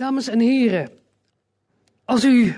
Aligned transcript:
Dames 0.00 0.28
en 0.28 0.40
heren, 0.40 0.90
als 2.04 2.24
u 2.24 2.56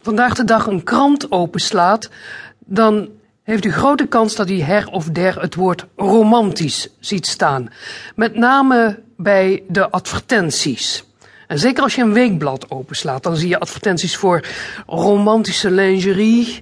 vandaag 0.00 0.34
de 0.34 0.44
dag 0.44 0.66
een 0.66 0.82
krant 0.82 1.32
openslaat, 1.32 2.10
dan 2.58 3.08
heeft 3.42 3.64
u 3.64 3.72
grote 3.72 4.06
kans 4.06 4.34
dat 4.34 4.50
u 4.50 4.60
her 4.60 4.88
of 4.90 5.04
der 5.04 5.40
het 5.40 5.54
woord 5.54 5.86
romantisch 5.96 6.88
ziet 7.00 7.26
staan. 7.26 7.72
Met 8.14 8.34
name 8.34 9.02
bij 9.16 9.62
de 9.68 9.90
advertenties. 9.90 11.04
En 11.46 11.58
zeker 11.58 11.82
als 11.82 11.94
je 11.94 12.02
een 12.02 12.12
weekblad 12.12 12.70
openslaat, 12.70 13.22
dan 13.22 13.36
zie 13.36 13.48
je 13.48 13.60
advertenties 13.60 14.16
voor 14.16 14.44
romantische 14.86 15.70
lingerie. 15.70 16.60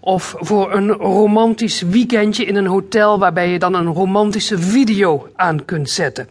Of 0.00 0.34
voor 0.38 0.74
een 0.74 0.90
romantisch 0.90 1.80
weekendje 1.80 2.44
in 2.44 2.56
een 2.56 2.66
hotel 2.66 3.18
waarbij 3.18 3.50
je 3.50 3.58
dan 3.58 3.74
een 3.74 3.92
romantische 3.92 4.58
video 4.58 5.28
aan 5.36 5.64
kunt 5.64 5.90
zetten. 5.90 6.28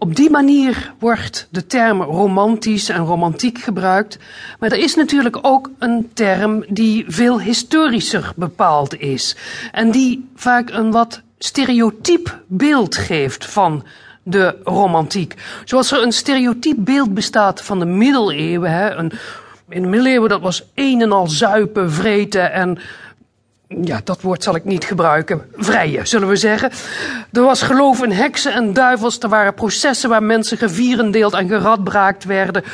Op 0.00 0.16
die 0.16 0.30
manier 0.30 0.92
wordt 0.98 1.48
de 1.50 1.66
term 1.66 2.02
romantisch 2.02 2.88
en 2.88 3.04
romantiek 3.04 3.58
gebruikt. 3.58 4.18
Maar 4.58 4.72
er 4.72 4.78
is 4.78 4.94
natuurlijk 4.94 5.38
ook 5.42 5.70
een 5.78 6.10
term 6.14 6.64
die 6.68 7.04
veel 7.08 7.40
historischer 7.40 8.32
bepaald 8.36 9.00
is. 9.00 9.36
En 9.72 9.90
die 9.90 10.28
vaak 10.34 10.70
een 10.70 10.90
wat 10.90 11.22
stereotyp 11.38 12.40
beeld 12.46 12.96
geeft 12.96 13.46
van 13.46 13.84
de 14.22 14.56
romantiek. 14.64 15.34
Zoals 15.64 15.92
er 15.92 16.02
een 16.02 16.12
stereotyp 16.12 16.76
beeld 16.78 17.14
bestaat 17.14 17.62
van 17.62 17.78
de 17.78 17.86
middeleeuwen. 17.86 18.70
Hè? 18.70 18.90
Een, 18.94 19.12
in 19.68 19.82
de 19.82 19.88
middeleeuwen 19.88 20.28
dat 20.28 20.40
was 20.40 20.64
een 20.74 21.02
en 21.02 21.12
al 21.12 21.28
zuipen, 21.28 21.92
vreten 21.92 22.52
en 22.52 22.78
ja, 23.68 24.00
dat 24.04 24.20
woord 24.20 24.42
zal 24.42 24.54
ik 24.54 24.64
niet 24.64 24.84
gebruiken, 24.84 25.46
vrijen, 25.56 26.06
zullen 26.06 26.28
we 26.28 26.36
zeggen. 26.36 26.70
Er 27.32 27.42
was 27.42 27.62
geloof 27.62 28.02
in 28.02 28.12
heksen 28.12 28.52
en 28.52 28.72
duivels, 28.72 29.18
er 29.18 29.28
waren 29.28 29.54
processen 29.54 30.08
waar 30.08 30.22
mensen 30.22 30.58
gevierendeeld 30.58 31.34
en 31.34 31.48
geradbraakt 31.48 32.24
werden. 32.24 32.64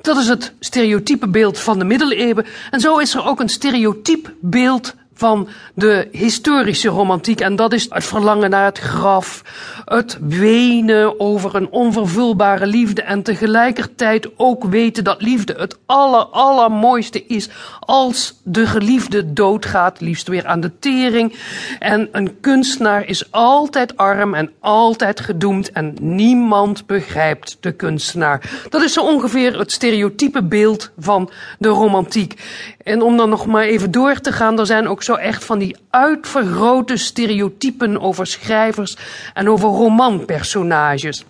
Dat 0.00 0.16
is 0.16 0.28
het 0.28 0.52
stereotype 0.60 1.28
beeld 1.28 1.58
van 1.58 1.78
de 1.78 1.84
middeleeuwen. 1.84 2.46
En 2.70 2.80
zo 2.80 2.98
is 2.98 3.14
er 3.14 3.26
ook 3.26 3.40
een 3.40 3.48
stereotyp 3.48 4.32
beeld 4.40 4.94
van 5.18 5.48
de 5.74 6.08
historische 6.12 6.88
romantiek. 6.88 7.40
En 7.40 7.56
dat 7.56 7.72
is 7.72 7.86
het 7.88 8.04
verlangen 8.04 8.50
naar 8.50 8.64
het 8.64 8.78
graf, 8.78 9.42
het 9.84 10.18
wenen 10.20 11.20
over 11.20 11.54
een 11.54 11.70
onvervulbare 11.70 12.66
liefde 12.66 13.02
en 13.02 13.22
tegelijkertijd 13.22 14.28
ook 14.36 14.64
weten 14.64 15.04
dat 15.04 15.22
liefde 15.22 15.54
het 15.58 15.78
aller, 15.86 16.24
allermooiste 16.24 17.26
is 17.26 17.48
als 17.80 18.34
de 18.42 18.66
geliefde 18.66 19.32
doodgaat, 19.32 20.00
liefst 20.00 20.28
weer 20.28 20.46
aan 20.46 20.60
de 20.60 20.78
tering. 20.78 21.34
En 21.78 22.08
een 22.12 22.40
kunstenaar 22.40 23.06
is 23.06 23.32
altijd 23.32 23.96
arm 23.96 24.34
en 24.34 24.50
altijd 24.60 25.20
gedoemd 25.20 25.72
en 25.72 25.96
niemand 26.00 26.86
begrijpt 26.86 27.56
de 27.60 27.72
kunstenaar. 27.72 28.50
Dat 28.68 28.82
is 28.82 28.92
zo 28.92 29.00
ongeveer 29.00 29.58
het 29.58 29.72
stereotype 29.72 30.42
beeld 30.42 30.90
van 30.98 31.30
de 31.58 31.68
romantiek. 31.68 32.40
En 32.84 33.02
om 33.02 33.16
dan 33.16 33.28
nog 33.28 33.46
maar 33.46 33.64
even 33.64 33.90
door 33.90 34.20
te 34.20 34.32
gaan, 34.32 34.58
er 34.58 34.66
zijn 34.66 34.88
ook 34.88 35.02
zo 35.08 35.14
echt 35.14 35.44
van 35.44 35.58
die 35.58 35.76
uitvergrote 35.90 36.96
stereotypen 36.96 38.00
over 38.00 38.26
schrijvers 38.26 38.96
en 39.34 39.48
over 39.48 39.68
romanpersonages. 39.68 41.24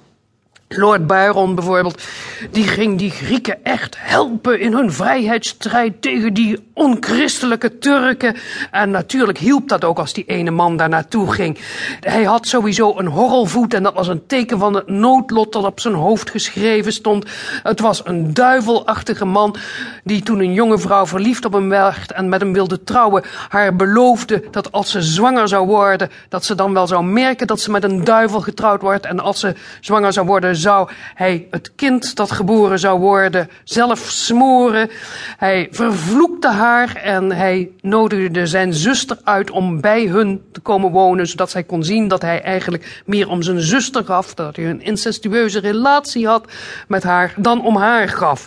Lord 0.69 1.07
Byron 1.07 1.55
bijvoorbeeld, 1.55 2.03
die 2.51 2.65
ging 2.65 2.99
die 2.99 3.11
Grieken 3.11 3.65
echt 3.65 3.97
helpen 3.99 4.61
in 4.61 4.73
hun 4.73 4.93
vrijheidsstrijd 4.93 6.03
tegen 6.03 6.35
die 6.35 6.69
onchristelijke 6.75 7.79
Turken. 7.79 8.37
En 8.71 8.91
natuurlijk 8.91 9.39
hielp 9.39 9.69
dat 9.69 9.85
ook 9.85 9.99
als 9.99 10.13
die 10.13 10.25
ene 10.25 10.51
man 10.51 10.77
daar 10.77 10.89
naartoe 10.89 11.33
ging. 11.33 11.59
Hij 12.01 12.25
had 12.25 12.47
sowieso 12.47 12.99
een 12.99 13.07
horrelvoet 13.07 13.75
en 13.75 13.83
dat 13.83 13.95
was 13.95 14.09
een 14.09 14.27
teken 14.27 14.59
van 14.59 14.75
het 14.75 14.89
noodlot 14.89 15.53
dat 15.53 15.65
op 15.65 15.81
zijn 15.81 15.95
hoofd 15.95 16.31
geschreven 16.31 16.93
stond. 16.93 17.27
Het 17.63 17.81
was 17.81 18.01
een 18.05 18.35
duivelachtige 18.35 19.25
man 19.25 19.57
die 20.05 20.23
toen 20.23 20.41
een 20.41 20.53
jonge 20.53 20.79
vrouw 20.79 21.07
verliefd 21.07 21.45
op 21.45 21.53
hem 21.53 21.69
werd 21.69 22.13
en 22.13 22.29
met 22.29 22.41
hem 22.41 22.53
wilde 22.53 22.85
trouwen, 22.85 23.25
haar 23.49 23.77
beloofde 23.77 24.45
dat 24.51 24.73
als 24.73 24.91
ze 24.91 25.03
zwanger 25.03 25.49
zou 25.49 25.67
worden, 25.67 26.11
dat 26.28 26.45
ze 26.45 26.55
dan 26.55 26.73
wel 26.73 26.87
zou 26.87 27.05
merken 27.05 27.47
dat 27.47 27.61
ze 27.61 27.71
met 27.71 27.84
een 27.84 28.05
duivel 28.05 28.41
getrouwd 28.41 28.81
wordt. 28.81 29.07
En 29.07 29.21
als 29.21 29.41
ze 29.41 29.55
zwanger 29.81 30.12
zou 30.12 30.27
worden, 30.27 30.57
zou 30.59 30.89
hij 31.15 31.47
het 31.51 31.73
kind 31.75 32.17
dat 32.17 32.31
geboren 32.31 32.79
zou 32.79 33.01
worden 33.01 33.49
zelf 33.65 33.99
smoren. 33.99 34.91
Hij 35.37 35.69
vervloekte 35.71 36.49
haar 36.49 36.97
en 36.97 37.33
hij 37.33 37.71
nodigde 37.81 38.47
zijn 38.47 38.75
zuster 38.75 39.19
uit 39.25 39.51
om 39.51 39.81
bij 39.81 40.07
hun 40.07 40.43
te 40.53 40.61
komen 40.61 40.91
wonen, 40.91 41.27
zodat 41.27 41.51
zij 41.51 41.63
kon 41.63 41.85
zien 41.85 42.09
dat 42.09 42.23
hij 42.23 42.43
eigenlijk 42.43 43.03
meer 43.07 43.29
om 43.29 43.43
zijn 43.43 43.61
zuster 43.61 44.05
gaf, 44.05 44.35
dat 44.35 44.57
hij 44.57 44.67
een 44.67 44.83
incestueuze 44.83 45.61
relatie 45.61 46.27
had 46.27 46.53
met 46.89 47.03
haar, 47.03 47.35
dan 47.37 47.65
om 47.65 47.77
haar 47.77 48.09
gaf. 48.09 48.47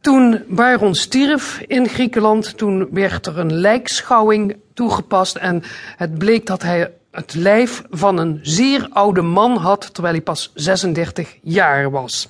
Toen 0.00 0.42
Byron 0.48 0.94
stierf 0.94 1.60
in 1.66 1.88
Griekenland, 1.88 2.56
toen 2.56 2.88
werd 2.90 3.26
er 3.26 3.38
een 3.38 3.52
lijkschouwing 3.52 4.56
toegepast 4.74 5.36
en 5.36 5.62
het 5.96 6.18
bleek 6.18 6.46
dat 6.46 6.62
hij 6.62 6.90
het 7.10 7.34
lijf 7.34 7.82
van 7.90 8.18
een 8.18 8.38
zeer 8.42 8.88
oude 8.90 9.22
man 9.22 9.56
had, 9.56 9.94
terwijl 9.94 10.14
hij 10.14 10.22
pas 10.22 10.50
36 10.54 11.36
jaar 11.42 11.90
was. 11.90 12.28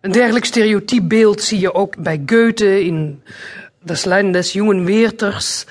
Een 0.00 0.12
dergelijk 0.12 0.44
stereotyp 0.44 1.08
beeld 1.08 1.42
zie 1.42 1.60
je 1.60 1.74
ook 1.74 1.96
bij 1.96 2.22
Goethe 2.26 2.84
in 2.84 3.22
Das 3.84 4.04
Leiden 4.04 4.32
des 4.32 4.52
Jungen 4.52 4.84
Werthers, 4.84 5.66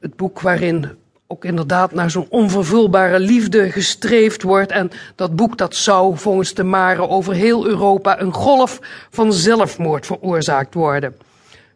het 0.00 0.16
boek 0.16 0.40
waarin 0.40 0.90
ook 1.26 1.44
inderdaad 1.44 1.92
naar 1.92 2.10
zo'n 2.10 2.26
onvervulbare 2.28 3.18
liefde 3.18 3.70
gestreefd 3.70 4.42
wordt. 4.42 4.70
En 4.70 4.90
dat 5.14 5.36
boek 5.36 5.58
dat 5.58 5.74
zou 5.74 6.18
volgens 6.18 6.54
de 6.54 6.62
Mare 6.62 7.08
over 7.08 7.34
heel 7.34 7.66
Europa 7.66 8.20
een 8.20 8.32
golf 8.32 8.78
van 9.10 9.32
zelfmoord 9.32 10.06
veroorzaakt 10.06 10.74
worden. 10.74 11.16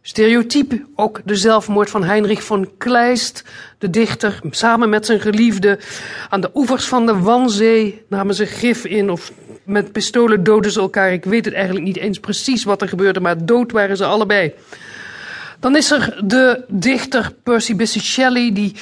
Stereotype 0.09 0.85
ook 0.95 1.21
de 1.25 1.37
zelfmoord 1.37 1.91
van 1.91 2.05
Heinrich 2.05 2.43
von 2.43 2.71
Kleist, 2.79 3.45
de 3.79 3.91
dichter, 3.91 4.41
samen 4.51 4.89
met 4.89 5.07
zijn 5.07 5.21
geliefde. 5.21 5.79
Aan 6.29 6.41
de 6.41 6.51
oevers 6.55 6.85
van 6.85 7.07
de 7.07 7.19
Wanzee 7.19 8.03
namen 8.09 8.35
ze 8.35 8.47
gif 8.47 8.85
in 8.85 9.11
of 9.11 9.33
met 9.65 9.93
pistolen 9.93 10.45
doden 10.45 10.71
ze 10.71 10.81
elkaar. 10.81 11.13
Ik 11.13 11.25
weet 11.25 11.45
het 11.45 11.55
eigenlijk 11.55 11.85
niet 11.85 11.97
eens 11.97 12.21
precies 12.21 12.65
wat 12.65 12.83
er 12.83 12.89
gebeurde, 12.89 13.21
maar 13.21 13.47
dood 13.47 13.73
waren 13.73 13.97
ze 13.97 14.05
allebei. 14.05 14.53
Dan 15.61 15.77
is 15.77 15.91
er 15.91 16.21
de 16.25 16.65
dichter 16.69 17.33
Percy 17.43 17.77
Bysshe 17.77 18.01
Shelley, 18.01 18.53
die 18.53 18.75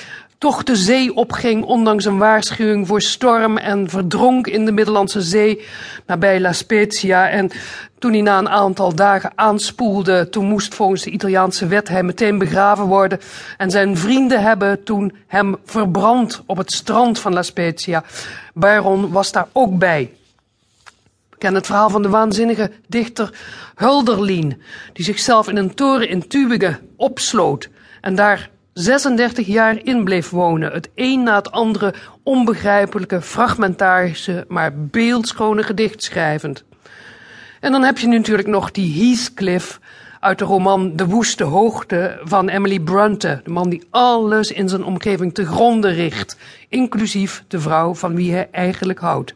toch 0.44 0.62
de 0.62 0.76
zee 0.76 1.14
opging, 1.14 1.64
ondanks 1.64 2.04
een 2.04 2.18
waarschuwing 2.18 2.86
voor 2.86 3.00
storm 3.00 3.56
en 3.56 3.88
verdronk 3.88 4.46
in 4.46 4.64
de 4.64 4.72
Middellandse 4.72 5.22
Zee 5.22 5.64
nabij 6.06 6.40
La 6.40 6.52
Spezia. 6.52 7.28
En 7.28 7.50
toen 7.98 8.12
hij 8.12 8.20
na 8.20 8.38
een 8.38 8.48
aantal 8.48 8.94
dagen 8.94 9.32
aanspoelde, 9.34 10.28
toen 10.28 10.46
moest 10.46 10.74
volgens 10.74 11.02
de 11.02 11.10
Italiaanse 11.10 11.66
wet 11.66 11.88
hij 11.88 12.02
meteen 12.02 12.38
begraven 12.38 12.84
worden. 12.84 13.20
En 13.56 13.70
zijn 13.70 13.96
vrienden 13.96 14.42
hebben 14.42 14.82
toen 14.82 15.12
hem 15.26 15.56
verbrand 15.64 16.42
op 16.46 16.56
het 16.56 16.72
strand 16.72 17.18
van 17.18 17.32
La 17.32 17.42
Spezia. 17.42 18.04
Byron 18.54 19.10
was 19.10 19.32
daar 19.32 19.48
ook 19.52 19.78
bij. 19.78 20.10
We 21.38 21.46
het 21.46 21.66
verhaal 21.66 21.90
van 21.90 22.02
de 22.02 22.08
waanzinnige 22.08 22.70
dichter 22.86 23.32
Hulderlien, 23.74 24.62
die 24.92 25.04
zichzelf 25.04 25.48
in 25.48 25.56
een 25.56 25.74
toren 25.74 26.08
in 26.08 26.24
Tübingen 26.28 26.78
opsloot 26.96 27.68
en 28.00 28.14
daar 28.14 28.52
36 28.74 29.46
jaar 29.46 29.84
in 29.84 30.04
bleef 30.04 30.30
wonen. 30.30 30.72
Het 30.72 30.90
een 30.94 31.22
na 31.22 31.34
het 31.34 31.50
andere 31.50 31.94
onbegrijpelijke, 32.22 33.22
fragmentarische, 33.22 34.44
maar 34.48 34.76
beeldschone 34.76 35.62
gedicht 35.62 36.02
schrijvend. 36.02 36.64
En 37.60 37.72
dan 37.72 37.82
heb 37.82 37.98
je 37.98 38.06
natuurlijk 38.06 38.48
nog 38.48 38.70
die 38.70 39.04
Heathcliff 39.04 39.80
uit 40.20 40.38
de 40.38 40.44
roman 40.44 40.96
De 40.96 41.06
Woeste 41.06 41.44
Hoogte 41.44 42.20
van 42.22 42.48
Emily 42.48 42.80
Brunte. 42.80 43.40
De 43.44 43.50
man 43.50 43.68
die 43.68 43.86
alles 43.90 44.50
in 44.50 44.68
zijn 44.68 44.84
omgeving 44.84 45.34
te 45.34 45.46
gronden 45.46 45.94
richt, 45.94 46.36
inclusief 46.68 47.44
de 47.48 47.60
vrouw 47.60 47.94
van 47.94 48.14
wie 48.14 48.32
hij 48.32 48.48
eigenlijk 48.50 48.98
houdt. 48.98 49.34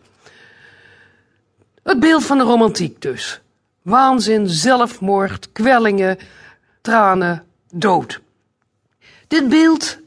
Het 1.83 2.01
beeld 2.01 2.25
van 2.25 2.39
de 2.39 2.45
romantiek 2.45 3.03
dus. 3.03 3.41
Waanzin, 3.83 4.49
zelfmoord, 4.49 5.53
kwellingen, 5.53 6.19
tranen, 6.81 7.45
dood. 7.71 8.21
Dit 9.29 9.49
beeld 9.49 9.99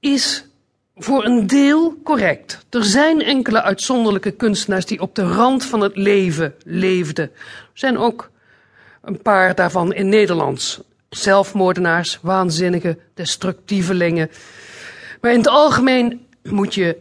is 0.00 0.44
voor 0.96 1.24
een 1.24 1.46
deel 1.46 1.98
correct. 2.04 2.66
Er 2.70 2.84
zijn 2.84 3.22
enkele 3.22 3.62
uitzonderlijke 3.62 4.30
kunstenaars 4.30 4.86
die 4.86 5.00
op 5.00 5.14
de 5.14 5.22
rand 5.22 5.64
van 5.64 5.80
het 5.80 5.96
leven 5.96 6.54
leefden. 6.64 7.24
Er 7.34 7.70
zijn 7.74 7.98
ook 7.98 8.30
een 9.02 9.22
paar 9.22 9.54
daarvan 9.54 9.92
in 9.92 10.08
Nederlands. 10.08 10.80
Zelfmoordenaars, 11.08 12.18
waanzinnige, 12.22 12.98
destructievelingen. 13.14 14.30
Maar 15.20 15.32
in 15.32 15.38
het 15.38 15.48
algemeen 15.48 16.26
moet 16.42 16.74
je 16.74 16.96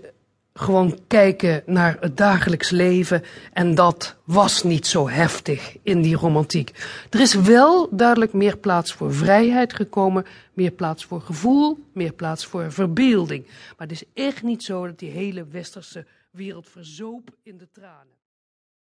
gewoon 0.58 1.00
kijken 1.08 1.64
naar 1.66 1.98
het 2.00 2.18
dagelijks 2.18 2.70
leven. 2.70 3.24
En 3.54 3.76
dat 3.76 4.16
was 4.24 4.64
niet 4.64 4.88
zo 4.88 5.10
heftig 5.10 5.78
in 5.84 6.02
die 6.02 6.16
romantiek. 6.16 6.72
Er 7.10 7.20
is 7.20 7.34
wel 7.34 7.90
duidelijk 7.92 8.34
meer 8.34 8.58
plaats 8.58 8.94
voor 8.94 9.14
vrijheid 9.14 9.74
gekomen, 9.74 10.26
meer 10.54 10.72
plaats 10.72 11.06
voor 11.06 11.22
gevoel, 11.22 11.80
meer 11.94 12.14
plaats 12.14 12.46
voor 12.46 12.72
verbeelding. 12.72 13.46
Maar 13.46 13.88
het 13.88 13.92
is 13.92 14.04
echt 14.14 14.44
niet 14.44 14.64
zo 14.64 14.86
dat 14.86 15.00
die 15.00 15.12
hele 15.12 15.46
westerse 15.48 16.06
wereld 16.32 16.70
verzoop 16.70 17.30
in 17.44 17.58
de 17.58 17.68
tranen. 17.72 18.16